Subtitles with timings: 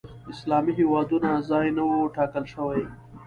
[0.31, 2.81] اسلامي هېوادونو ځای نه و ټاکل شوی